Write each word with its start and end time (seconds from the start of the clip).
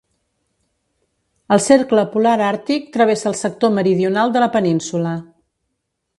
El 1.55 1.61
cercle 1.65 2.05
polar 2.15 2.33
àrtic 2.47 2.89
travessa 2.97 3.29
el 3.33 3.37
sector 3.43 3.75
meridional 3.77 4.35
de 4.39 4.43
la 4.47 4.51
península. 4.59 5.15